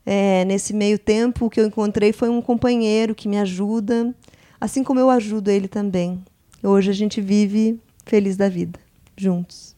É, 0.07 0.47
nesse 0.47 0.73
meio 0.73 0.99
tempo, 0.99 1.45
o 1.45 1.50
que 1.50 1.61
eu 1.61 1.67
encontrei 1.67 2.11
foi 2.11 2.31
um 2.31 2.40
companheiro 2.40 3.14
que 3.14 3.29
me 3.29 3.37
ajuda, 3.37 4.14
assim 4.59 4.83
como 4.83 4.99
eu 4.99 5.11
ajudo 5.11 5.50
ele 5.50 5.69
também. 5.69 6.25
Hoje 6.62 6.90
a 6.90 6.95
gente 6.95 7.21
vive 7.21 7.79
feliz 8.07 8.38
da 8.38 8.49
vida, 8.49 8.81
juntos. 9.14 9.76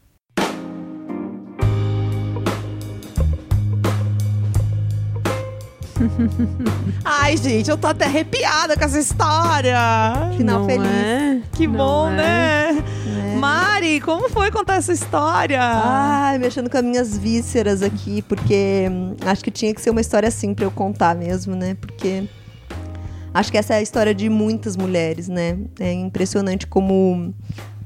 Ai, 7.03 7.37
gente, 7.37 7.69
eu 7.69 7.77
tô 7.77 7.87
até 7.87 8.05
arrepiada 8.05 8.75
com 8.77 8.83
essa 8.83 8.99
história. 8.99 9.77
Final 10.37 10.59
Não 10.59 10.65
feliz. 10.65 10.87
é? 10.87 11.41
Que 11.53 11.67
Não 11.67 11.75
bom, 11.75 12.09
é? 12.09 12.15
né? 12.73 12.83
Mari, 13.39 13.99
como 13.99 14.29
foi 14.29 14.51
contar 14.51 14.75
essa 14.75 14.93
história? 14.93 15.59
Ai, 15.61 16.37
mexendo 16.37 16.69
com 16.69 16.77
as 16.77 16.83
minhas 16.83 17.17
vísceras 17.17 17.81
aqui, 17.81 18.21
porque 18.21 18.87
hum, 18.89 19.15
acho 19.25 19.43
que 19.43 19.51
tinha 19.51 19.73
que 19.73 19.81
ser 19.81 19.89
uma 19.89 20.01
história 20.01 20.27
assim 20.27 20.53
pra 20.53 20.65
eu 20.65 20.71
contar 20.71 21.15
mesmo, 21.15 21.55
né? 21.55 21.75
Porque 21.79 22.23
acho 23.33 23.51
que 23.51 23.57
essa 23.57 23.73
é 23.73 23.77
a 23.77 23.81
história 23.81 24.13
de 24.15 24.29
muitas 24.29 24.77
mulheres, 24.77 25.27
né? 25.27 25.57
É 25.79 25.91
impressionante 25.91 26.65
como 26.67 27.33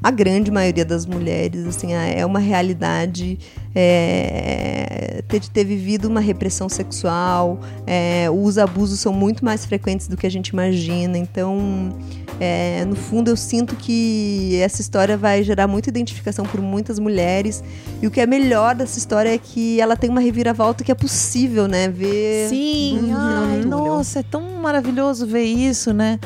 a 0.02 0.12
grande 0.12 0.52
maioria 0.52 0.86
das 0.86 1.06
mulheres, 1.06 1.66
assim, 1.66 1.94
é 1.94 2.26
uma 2.26 2.40
realidade 2.40 3.40
é, 3.74 5.24
ter, 5.28 5.42
ter 5.42 5.64
vivido 5.64 6.06
uma 6.06 6.20
repressão 6.20 6.70
sexual, 6.70 7.60
é, 7.86 8.28
os 8.30 8.58
abusos 8.58 9.00
são 9.00 9.12
muito 9.12 9.44
mais 9.44 9.66
frequentes 9.66 10.08
do 10.08 10.16
que 10.16 10.28
a 10.28 10.32
gente 10.32 10.50
imagina, 10.50 11.18
então 11.18 11.92
é, 12.40 12.86
no 12.86 12.96
fundo, 12.96 13.30
eu 13.30 13.36
sinto 13.36 13.76
que 13.76 14.60
essa 14.62 14.82
história 14.82 15.18
vai 15.18 15.44
gerar 15.44 15.68
muita 15.68 15.90
identificação 15.90 16.46
por 16.46 16.62
muitas 16.62 17.00
mulheres. 17.00 17.64
E 18.02 18.08
o 18.08 18.12
que 18.12 18.22
é 18.22 18.28
melhor 18.28 18.76
dessa 18.76 19.00
história 19.00 19.34
é 19.34 19.38
que 19.38 19.82
ela 19.82 19.96
tem 19.96 20.10
uma 20.10 20.22
reviravolta 20.22 20.84
que 20.84 20.92
é 20.92 20.96
possível, 20.96 21.68
né? 21.68 21.90
Ver. 21.90 22.50
Sim, 22.50 23.00
final 23.02 23.44
ai, 23.44 23.66
nossa, 23.66 24.20
é 24.20 24.24
tão 24.24 24.42
maravilhoso 24.62 25.26
ver 25.26 25.44
isso, 25.44 25.94
né? 25.94 26.20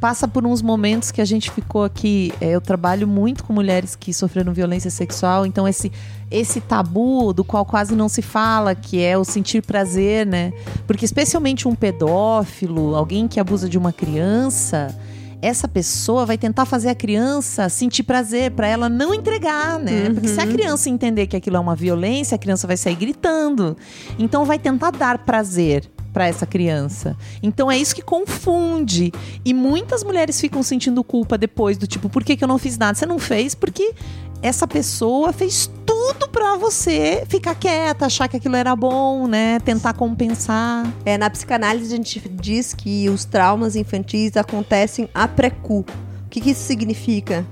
Passa 0.00 0.28
por 0.28 0.46
uns 0.46 0.60
momentos 0.60 1.10
que 1.10 1.20
a 1.20 1.24
gente 1.24 1.50
ficou 1.50 1.84
aqui. 1.84 2.32
é, 2.40 2.50
eu 2.50 2.60
trabalho 2.60 3.06
muito 3.06 3.44
com 3.44 3.52
mulheres 3.52 3.96
que 3.96 4.12
sofreram 4.12 4.52
violência 4.52 4.90
sexual, 4.90 5.46
então 5.46 5.66
esse 5.66 5.90
esse 6.28 6.60
tabu 6.60 7.32
do 7.32 7.44
qual 7.44 7.64
quase 7.64 7.94
não 7.94 8.08
se 8.08 8.20
fala, 8.20 8.74
que 8.74 9.00
é 9.00 9.16
o 9.16 9.24
sentir 9.24 9.62
prazer, 9.62 10.26
né? 10.26 10.52
Porque 10.86 11.04
especialmente 11.04 11.68
um 11.68 11.74
pedófilo, 11.74 12.96
alguém 12.96 13.28
que 13.28 13.38
abusa 13.38 13.68
de 13.68 13.78
uma 13.78 13.92
criança, 13.92 14.92
essa 15.40 15.68
pessoa 15.68 16.26
vai 16.26 16.36
tentar 16.36 16.64
fazer 16.64 16.88
a 16.88 16.94
criança 16.94 17.68
sentir 17.68 18.02
prazer 18.02 18.50
para 18.50 18.66
ela 18.66 18.88
não 18.88 19.14
entregar, 19.14 19.78
né? 19.78 20.10
Porque 20.10 20.28
se 20.28 20.40
a 20.40 20.46
criança 20.46 20.88
entender 20.90 21.26
que 21.26 21.36
aquilo 21.36 21.56
é 21.56 21.60
uma 21.60 21.76
violência, 21.76 22.34
a 22.34 22.38
criança 22.38 22.66
vai 22.66 22.76
sair 22.76 22.96
gritando. 22.96 23.76
Então 24.18 24.44
vai 24.44 24.58
tentar 24.58 24.90
dar 24.90 25.18
prazer 25.18 25.88
para 26.16 26.26
essa 26.26 26.46
criança. 26.46 27.14
Então 27.42 27.70
é 27.70 27.76
isso 27.76 27.94
que 27.94 28.00
confunde. 28.00 29.12
E 29.44 29.52
muitas 29.52 30.02
mulheres 30.02 30.40
ficam 30.40 30.62
sentindo 30.62 31.04
culpa 31.04 31.36
depois 31.36 31.76
do 31.76 31.86
tipo, 31.86 32.08
por 32.08 32.24
que, 32.24 32.38
que 32.38 32.42
eu 32.42 32.48
não 32.48 32.56
fiz 32.56 32.78
nada? 32.78 32.96
Você 32.96 33.04
não 33.04 33.18
fez 33.18 33.54
porque 33.54 33.92
essa 34.40 34.66
pessoa 34.66 35.30
fez 35.30 35.70
tudo 35.84 36.26
para 36.30 36.56
você 36.56 37.22
ficar 37.28 37.54
quieta, 37.54 38.06
achar 38.06 38.28
que 38.28 38.36
aquilo 38.38 38.56
era 38.56 38.74
bom, 38.74 39.26
né? 39.26 39.60
Tentar 39.60 39.92
compensar. 39.92 40.90
É, 41.04 41.18
na 41.18 41.28
psicanálise, 41.28 41.92
a 41.92 41.96
gente 41.98 42.18
diz 42.30 42.72
que 42.72 43.10
os 43.10 43.26
traumas 43.26 43.76
infantis 43.76 44.38
acontecem 44.38 45.10
a 45.12 45.28
pré-cu. 45.28 45.80
O 45.80 46.28
que, 46.30 46.40
que 46.40 46.52
isso 46.52 46.62
significa? 46.62 47.44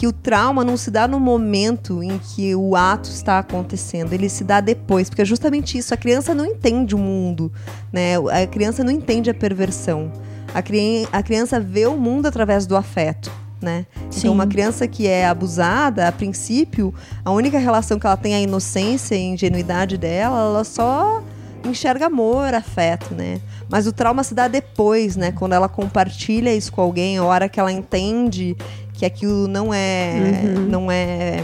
Que 0.00 0.06
o 0.06 0.14
trauma 0.14 0.64
não 0.64 0.78
se 0.78 0.90
dá 0.90 1.06
no 1.06 1.20
momento 1.20 2.02
em 2.02 2.18
que 2.18 2.54
o 2.54 2.74
ato 2.74 3.10
está 3.10 3.38
acontecendo, 3.38 4.14
ele 4.14 4.30
se 4.30 4.42
dá 4.42 4.58
depois, 4.58 5.10
porque 5.10 5.20
é 5.20 5.26
justamente 5.26 5.76
isso. 5.76 5.92
A 5.92 5.96
criança 5.98 6.34
não 6.34 6.46
entende 6.46 6.94
o 6.94 6.98
mundo, 6.98 7.52
né? 7.92 8.14
A 8.16 8.46
criança 8.46 8.82
não 8.82 8.90
entende 8.90 9.28
a 9.28 9.34
perversão. 9.34 10.10
A, 10.54 10.62
cri 10.62 11.06
a 11.12 11.22
criança 11.22 11.60
vê 11.60 11.84
o 11.84 11.98
mundo 11.98 12.24
através 12.24 12.66
do 12.66 12.78
afeto. 12.78 13.30
Né? 13.60 13.84
Sim. 14.08 14.20
Então, 14.20 14.32
uma 14.32 14.46
criança 14.46 14.88
que 14.88 15.06
é 15.06 15.26
abusada, 15.26 16.08
a 16.08 16.12
princípio, 16.12 16.94
a 17.22 17.30
única 17.30 17.58
relação 17.58 17.98
que 17.98 18.06
ela 18.06 18.16
tem 18.16 18.32
é 18.32 18.36
a 18.36 18.40
inocência 18.40 19.14
e 19.14 19.18
a 19.18 19.34
ingenuidade 19.34 19.98
dela, 19.98 20.40
ela 20.40 20.64
só 20.64 21.22
enxerga 21.62 22.06
amor, 22.06 22.54
afeto, 22.54 23.14
né? 23.14 23.38
Mas 23.68 23.86
o 23.86 23.92
trauma 23.92 24.24
se 24.24 24.34
dá 24.34 24.48
depois, 24.48 25.14
né? 25.14 25.30
Quando 25.30 25.52
ela 25.52 25.68
compartilha 25.68 26.54
isso 26.54 26.72
com 26.72 26.80
alguém, 26.80 27.18
a 27.18 27.24
hora 27.24 27.50
que 27.50 27.60
ela 27.60 27.70
entende 27.70 28.56
que 29.00 29.06
aquilo 29.06 29.48
não 29.48 29.72
é, 29.72 30.42
não 30.68 30.92
é 30.92 31.38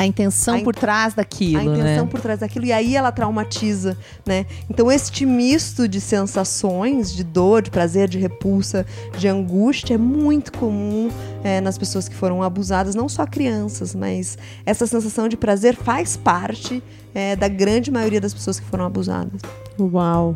A 0.00 0.04
intenção 0.04 0.54
A 0.54 0.58
in- 0.58 0.64
por 0.64 0.74
trás 0.74 1.14
daquilo, 1.14 1.60
a 1.60 1.62
intenção 1.62 2.04
né? 2.06 2.10
por 2.10 2.20
trás 2.20 2.40
daquilo 2.40 2.64
e 2.64 2.72
aí 2.72 2.96
ela 2.96 3.12
traumatiza, 3.12 3.96
né? 4.26 4.46
Então 4.68 4.90
este 4.90 5.24
misto 5.24 5.86
de 5.86 6.00
sensações, 6.00 7.12
de 7.14 7.22
dor, 7.22 7.62
de 7.62 7.70
prazer, 7.70 8.08
de 8.08 8.18
repulsa, 8.18 8.84
de 9.16 9.28
angústia 9.28 9.94
é 9.94 9.96
muito 9.96 10.50
comum 10.58 11.08
é, 11.44 11.60
nas 11.60 11.78
pessoas 11.78 12.08
que 12.08 12.16
foram 12.16 12.42
abusadas, 12.42 12.96
não 12.96 13.08
só 13.08 13.24
crianças, 13.24 13.94
mas 13.94 14.36
essa 14.66 14.84
sensação 14.84 15.28
de 15.28 15.36
prazer 15.36 15.76
faz 15.76 16.16
parte 16.16 16.82
é, 17.14 17.36
da 17.36 17.46
grande 17.46 17.92
maioria 17.92 18.20
das 18.20 18.34
pessoas 18.34 18.58
que 18.58 18.66
foram 18.66 18.84
abusadas. 18.84 19.40
Uau. 19.78 20.34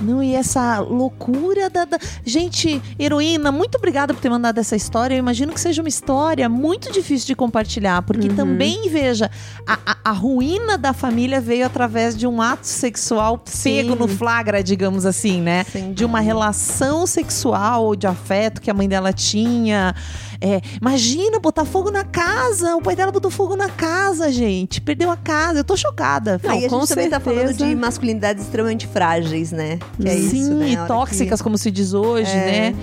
Não, 0.00 0.22
e 0.22 0.34
essa 0.34 0.78
loucura 0.80 1.68
da, 1.70 1.84
da- 1.84 1.98
Gente, 2.24 2.80
heroína, 2.98 3.50
muito 3.50 3.76
obrigada 3.78 4.12
por 4.14 4.20
ter 4.20 4.28
mandado 4.30 4.58
essa 4.58 4.76
história. 4.76 5.14
Eu 5.14 5.18
imagino 5.18 5.52
que 5.52 5.60
seja 5.60 5.82
uma 5.82 5.88
história 5.88 6.48
muito 6.48 6.92
difícil 6.92 7.26
de 7.26 7.34
compartilhar, 7.34 8.02
porque 8.02 8.28
também, 8.36 8.88
veja, 8.90 9.30
a, 9.66 9.78
a- 9.86 9.96
a 10.04 10.12
ruína 10.12 10.76
da 10.78 10.92
família 10.92 11.40
veio 11.40 11.66
através 11.66 12.16
de 12.16 12.26
um 12.26 12.40
ato 12.40 12.66
sexual 12.66 13.38
pego 13.38 13.94
no 13.96 14.06
flagra, 14.08 14.62
digamos 14.62 15.04
assim, 15.06 15.40
né? 15.40 15.64
Sem 15.64 15.92
de 15.92 16.04
uma 16.04 16.20
relação 16.20 17.06
sexual 17.06 17.84
ou 17.84 17.96
de 17.96 18.06
afeto 18.06 18.60
que 18.60 18.70
a 18.70 18.74
mãe 18.74 18.88
dela 18.88 19.12
tinha. 19.12 19.94
É, 20.40 20.60
imagina 20.80 21.38
botar 21.40 21.64
fogo 21.64 21.90
na 21.90 22.04
casa. 22.04 22.76
O 22.76 22.82
pai 22.82 22.94
dela 22.94 23.10
botou 23.10 23.30
fogo 23.30 23.56
na 23.56 23.68
casa, 23.68 24.30
gente. 24.30 24.80
Perdeu 24.80 25.10
a 25.10 25.16
casa. 25.16 25.60
Eu 25.60 25.64
tô 25.64 25.76
chocada. 25.76 26.40
Aí 26.46 26.64
a 26.64 26.68
gente 26.68 26.88
também 26.88 27.10
tá 27.10 27.18
falando 27.20 27.48
certeza. 27.48 27.66
de 27.66 27.74
masculinidades 27.74 28.44
extremamente 28.44 28.86
frágeis, 28.86 29.50
né? 29.52 29.78
Que 30.00 30.08
é 30.08 30.16
Sim, 30.16 30.40
isso, 30.40 30.54
né? 30.54 30.68
e 30.70 30.76
tóxicas, 30.86 31.42
como 31.42 31.58
se 31.58 31.70
diz 31.70 31.92
hoje, 31.92 32.30
É. 32.30 32.70
né? 32.70 32.74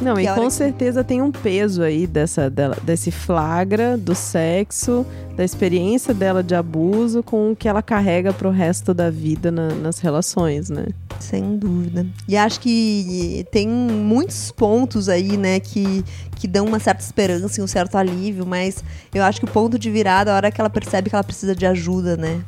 Não, 0.00 0.18
e 0.18 0.26
com 0.26 0.44
que- 0.46 0.50
certeza 0.50 1.04
tem 1.04 1.20
um 1.20 1.30
peso 1.30 1.82
aí 1.82 2.06
dessa, 2.06 2.48
dela, 2.48 2.76
desse 2.82 3.10
flagra 3.10 3.96
do 3.98 4.14
sexo, 4.14 5.04
da 5.36 5.44
experiência 5.44 6.14
dela 6.14 6.42
de 6.42 6.54
abuso 6.54 7.22
com 7.22 7.52
o 7.52 7.56
que 7.56 7.68
ela 7.68 7.82
carrega 7.82 8.32
pro 8.32 8.50
resto 8.50 8.94
da 8.94 9.10
vida 9.10 9.50
na- 9.50 9.74
nas 9.74 9.98
relações, 9.98 10.70
né? 10.70 10.86
Sem 11.18 11.58
dúvida. 11.58 12.06
E 12.26 12.36
acho 12.36 12.60
que 12.60 13.46
tem 13.52 13.68
muitos 13.68 14.50
pontos 14.50 15.08
aí, 15.08 15.36
né, 15.36 15.60
que, 15.60 16.02
que 16.36 16.48
dão 16.48 16.64
uma 16.66 16.78
certa 16.78 17.02
esperança 17.04 17.60
e 17.60 17.62
um 17.62 17.66
certo 17.66 17.96
alívio, 17.96 18.46
mas 18.46 18.82
eu 19.14 19.22
acho 19.22 19.38
que 19.40 19.44
o 19.44 19.50
ponto 19.50 19.78
de 19.78 19.90
virada 19.90 20.30
é 20.30 20.32
a 20.32 20.36
hora 20.36 20.50
que 20.50 20.60
ela 20.60 20.70
percebe 20.70 21.10
que 21.10 21.14
ela 21.16 21.24
precisa 21.24 21.54
de 21.54 21.66
ajuda, 21.66 22.16
né? 22.16 22.40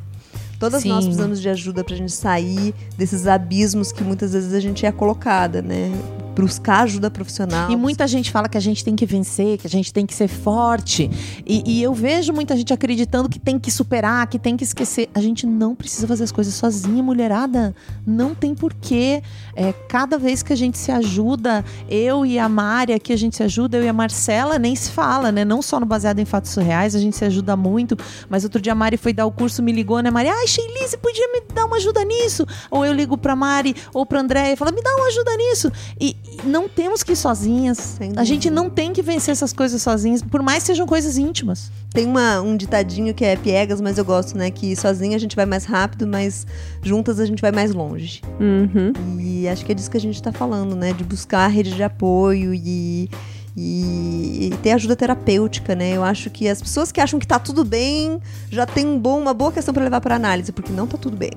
Todas 0.59 0.81
Sim. 0.81 0.89
nós 0.89 1.03
precisamos 1.05 1.41
de 1.41 1.49
ajuda 1.49 1.83
pra 1.83 1.95
gente 1.95 2.11
sair 2.13 2.73
desses 2.97 3.27
abismos 3.27 3.91
que 3.91 4.03
muitas 4.03 4.33
vezes 4.33 4.53
a 4.53 4.59
gente 4.59 4.85
é 4.85 4.91
colocada, 4.91 5.61
né? 5.61 5.91
Buscar 6.35 6.81
ajuda 6.81 7.09
profissional. 7.09 7.71
E 7.71 7.75
muita 7.75 8.07
gente 8.07 8.31
fala 8.31 8.49
que 8.49 8.57
a 8.57 8.61
gente 8.61 8.83
tem 8.83 8.95
que 8.95 9.05
vencer, 9.05 9.57
que 9.57 9.67
a 9.67 9.69
gente 9.69 9.93
tem 9.93 10.05
que 10.05 10.13
ser 10.13 10.27
forte. 10.27 11.09
E, 11.45 11.63
e 11.65 11.83
eu 11.83 11.93
vejo 11.93 12.33
muita 12.33 12.55
gente 12.55 12.73
acreditando 12.73 13.29
que 13.29 13.39
tem 13.39 13.57
que 13.57 13.71
superar, 13.71 14.27
que 14.27 14.37
tem 14.37 14.57
que 14.57 14.63
esquecer. 14.63 15.09
A 15.13 15.21
gente 15.21 15.45
não 15.45 15.75
precisa 15.75 16.07
fazer 16.07 16.23
as 16.23 16.31
coisas 16.31 16.53
sozinha, 16.53 17.01
mulherada. 17.01 17.75
Não 18.05 18.35
tem 18.35 18.53
porquê. 18.53 19.21
É, 19.55 19.73
cada 19.87 20.17
vez 20.17 20.43
que 20.43 20.51
a 20.51 20.55
gente 20.55 20.77
se 20.77 20.91
ajuda, 20.91 21.63
eu 21.89 22.25
e 22.25 22.37
a 22.37 22.49
Mari 22.49 22.93
aqui, 22.93 23.13
a 23.13 23.17
gente 23.17 23.35
se 23.35 23.43
ajuda, 23.43 23.77
eu 23.77 23.83
e 23.83 23.87
a 23.87 23.93
Marcela, 23.93 24.59
nem 24.59 24.75
se 24.75 24.91
fala, 24.91 25.31
né? 25.31 25.45
Não 25.45 25.61
só 25.61 25.79
no 25.79 25.85
Baseado 25.85 26.19
em 26.19 26.25
Fatos 26.25 26.51
Surreais, 26.51 26.95
a 26.95 26.99
gente 26.99 27.15
se 27.15 27.25
ajuda 27.25 27.55
muito. 27.55 27.97
Mas 28.29 28.43
outro 28.43 28.61
dia 28.61 28.73
a 28.73 28.75
Mari 28.75 28.97
foi 28.97 29.13
dar 29.13 29.25
o 29.25 29.31
curso, 29.31 29.63
me 29.63 29.71
ligou, 29.71 29.99
né, 30.01 30.11
Mari? 30.11 30.29
Ai, 30.29 30.47
Sheili, 30.47 30.87
você 30.87 30.97
podia 30.97 31.27
me 31.31 31.41
dar 31.53 31.65
uma 31.65 31.77
ajuda 31.77 32.03
nisso? 32.03 32.45
Ou 32.69 32.85
eu 32.85 32.93
ligo 32.93 33.17
pra 33.17 33.35
Mari 33.35 33.75
ou 33.93 34.05
pra 34.05 34.19
André 34.19 34.53
e 34.53 34.55
falo, 34.55 34.73
me 34.73 34.81
dá 34.81 34.95
uma 34.95 35.07
ajuda 35.07 35.35
nisso. 35.37 35.71
E 35.99 36.15
não 36.43 36.67
temos 36.67 37.03
que 37.03 37.13
ir 37.13 37.15
sozinhas. 37.15 37.97
A 38.15 38.23
gente 38.23 38.49
não 38.49 38.69
tem 38.69 38.93
que 38.93 39.01
vencer 39.01 39.31
essas 39.31 39.53
coisas 39.53 39.81
sozinhas, 39.81 40.21
por 40.21 40.41
mais 40.41 40.63
que 40.63 40.67
sejam 40.67 40.85
coisas 40.85 41.17
íntimas. 41.17 41.71
Tem 41.91 42.05
uma, 42.05 42.41
um 42.41 42.57
ditadinho 42.57 43.13
que 43.13 43.23
é 43.23 43.35
piegas, 43.35 43.79
mas 43.79 43.97
eu 43.97 44.05
gosto, 44.05 44.37
né? 44.37 44.49
Que 44.49 44.75
sozinha 44.75 45.15
a 45.15 45.19
gente 45.19 45.35
vai 45.35 45.45
mais 45.45 45.65
rápido, 45.65 46.07
mas 46.07 46.45
juntas 46.81 47.19
a 47.19 47.25
gente 47.25 47.41
vai 47.41 47.51
mais 47.51 47.73
longe. 47.73 48.21
Uhum. 48.39 49.19
E 49.19 49.47
acho 49.47 49.65
que 49.65 49.71
é 49.71 49.75
disso 49.75 49.91
que 49.91 49.97
a 49.97 50.01
gente 50.01 50.21
tá 50.21 50.31
falando, 50.31 50.75
né? 50.75 50.93
De 50.93 51.03
buscar 51.03 51.45
a 51.45 51.47
rede 51.47 51.75
de 51.75 51.83
apoio 51.83 52.53
e, 52.53 53.09
e, 53.55 54.49
e 54.51 54.57
ter 54.63 54.71
ajuda 54.71 54.95
terapêutica, 54.95 55.75
né? 55.75 55.91
Eu 55.91 56.03
acho 56.03 56.29
que 56.29 56.47
as 56.47 56.61
pessoas 56.61 56.91
que 56.91 56.99
acham 56.99 57.19
que 57.19 57.27
tá 57.27 57.37
tudo 57.37 57.63
bem 57.63 58.19
já 58.49 58.65
tem 58.65 58.85
um 58.85 58.97
bom, 58.97 59.19
uma 59.19 59.33
boa 59.33 59.51
questão 59.51 59.73
pra 59.73 59.83
levar 59.83 60.01
pra 60.01 60.15
análise, 60.15 60.51
porque 60.51 60.71
não 60.71 60.87
tá 60.87 60.97
tudo 60.97 61.15
bem. 61.15 61.31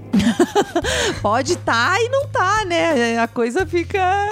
Pode 1.20 1.52
estar 1.52 2.00
e 2.00 2.08
não 2.08 2.26
tá, 2.28 2.64
né? 2.64 3.18
A 3.18 3.28
coisa 3.28 3.66
fica. 3.66 4.30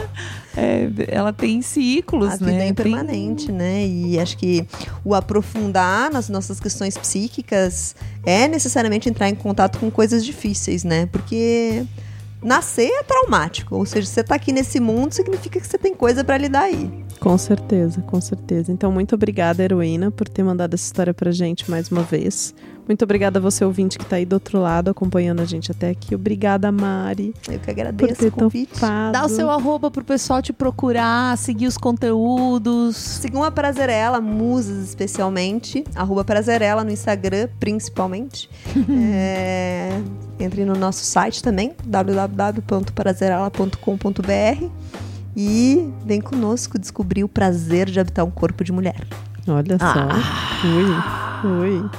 É, 0.56 0.88
ela 1.08 1.32
tem 1.32 1.60
ciclos, 1.62 2.28
A 2.34 2.36
vida 2.36 2.46
né? 2.46 2.54
é 2.56 2.58
Tem- 2.60 2.68
impermanente, 2.70 3.50
né? 3.52 3.86
E 3.86 4.18
acho 4.18 4.36
que 4.38 4.66
o 5.04 5.14
aprofundar 5.14 6.10
nas 6.12 6.28
nossas 6.28 6.60
questões 6.60 6.96
psíquicas 6.96 7.94
é 8.24 8.46
necessariamente 8.48 9.08
entrar 9.08 9.28
em 9.28 9.34
contato 9.34 9.78
com 9.78 9.90
coisas 9.90 10.24
difíceis, 10.24 10.84
né? 10.84 11.06
Porque 11.06 11.84
nascer 12.42 12.88
é 12.90 13.02
traumático, 13.02 13.74
ou 13.74 13.86
seja, 13.86 14.06
você 14.06 14.22
tá 14.22 14.34
aqui 14.34 14.52
nesse 14.52 14.78
mundo 14.78 15.12
significa 15.12 15.58
que 15.58 15.66
você 15.66 15.78
tem 15.78 15.94
coisa 15.94 16.22
pra 16.22 16.36
lidar 16.36 16.64
aí. 16.64 16.90
Com 17.18 17.38
certeza, 17.38 18.02
com 18.02 18.20
certeza. 18.20 18.70
Então, 18.70 18.92
muito 18.92 19.14
obrigada, 19.14 19.62
Heroína, 19.62 20.10
por 20.10 20.28
ter 20.28 20.42
mandado 20.42 20.74
essa 20.74 20.84
história 20.84 21.14
pra 21.14 21.30
gente 21.32 21.70
mais 21.70 21.88
uma 21.90 22.02
vez. 22.02 22.54
Muito 22.86 23.02
obrigada 23.02 23.38
a 23.38 23.42
você, 23.42 23.64
ouvinte, 23.64 23.96
que 23.98 24.04
tá 24.04 24.16
aí 24.16 24.26
do 24.26 24.34
outro 24.34 24.60
lado, 24.60 24.90
acompanhando 24.90 25.40
a 25.40 25.44
gente 25.44 25.70
até 25.70 25.90
aqui. 25.90 26.14
Obrigada, 26.14 26.70
Mari, 26.70 27.34
Eu 27.48 27.58
que 27.58 27.64
por 27.64 27.70
agradeço 27.70 28.16
ter 28.16 28.28
o 28.28 28.32
convite. 28.32 28.74
topado. 28.74 29.12
Dá 29.12 29.24
o 29.24 29.28
seu 29.28 29.50
arroba 29.50 29.90
pro 29.90 30.04
pessoal 30.04 30.42
te 30.42 30.52
procurar, 30.52 31.36
seguir 31.38 31.66
os 31.66 31.78
conteúdos. 31.78 32.96
Sigam 32.96 33.42
a 33.42 33.50
Prazerela, 33.50 34.20
musas 34.20 34.86
especialmente. 34.88 35.82
Arroba 35.94 36.22
Prazerela 36.24 36.84
no 36.84 36.90
Instagram, 36.90 37.48
principalmente. 37.58 38.50
é, 39.10 39.88
entre 40.38 40.66
no 40.66 40.74
nosso 40.74 41.04
site 41.04 41.42
também, 41.42 41.72
www.prazerela.com.br. 41.84 44.66
E 45.36 45.92
vem 46.04 46.20
conosco 46.20 46.78
descobrir 46.78 47.24
o 47.24 47.28
prazer 47.28 47.90
de 47.90 47.98
habitar 47.98 48.24
um 48.24 48.30
corpo 48.30 48.62
de 48.62 48.70
mulher. 48.70 49.04
Olha 49.46 49.78
só. 49.78 49.84
Ah. 49.86 51.42
Ui, 51.44 51.80
ui. 51.80 51.90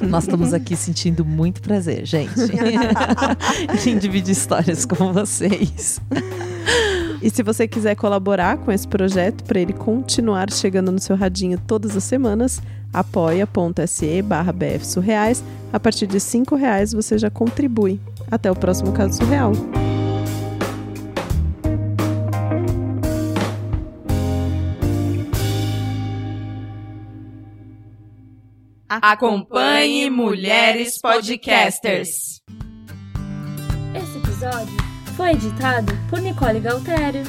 Nós 0.08 0.24
estamos 0.24 0.54
aqui 0.54 0.74
sentindo 0.76 1.24
muito 1.24 1.60
prazer, 1.60 2.06
gente, 2.06 2.32
em 3.86 3.98
dividir 3.98 4.32
histórias 4.32 4.86
com 4.86 5.12
vocês. 5.12 6.00
E 7.20 7.30
se 7.30 7.42
você 7.42 7.66
quiser 7.66 7.96
colaborar 7.96 8.58
com 8.58 8.70
esse 8.70 8.86
projeto 8.86 9.44
para 9.44 9.60
ele 9.60 9.72
continuar 9.72 10.50
chegando 10.50 10.92
no 10.92 10.98
seu 10.98 11.16
radinho 11.16 11.58
todas 11.66 11.96
as 11.96 12.04
semanas, 12.04 12.62
apoia.se 12.92 14.22
barra 14.22 14.52
BF 14.52 14.86
Surreais. 14.86 15.42
A 15.72 15.78
partir 15.80 16.06
de 16.06 16.20
cinco 16.20 16.56
reais 16.56 16.92
você 16.92 17.18
já 17.18 17.28
contribui. 17.28 18.00
Até 18.30 18.50
o 18.50 18.56
próximo 18.56 18.92
caso 18.92 19.16
surreal. 19.16 19.52
Acompanhe 29.00 30.10
Mulheres 30.10 31.00
Podcasters. 31.00 32.40
Esse 33.94 34.18
episódio 34.18 34.76
foi 35.16 35.30
editado 35.30 35.92
por 36.10 36.20
Nicole 36.20 36.60
Galtério. 36.60 37.22